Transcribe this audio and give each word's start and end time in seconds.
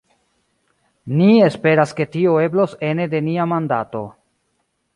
Ni 1.19 1.27
esperas 1.49 1.93
ke 2.01 2.07
tio 2.15 2.33
eblos 2.47 2.75
ene 2.89 3.07
de 3.15 3.23
nia 3.29 3.49
mandato. 3.55 4.05